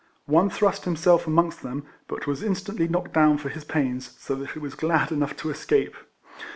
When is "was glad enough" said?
4.57-5.35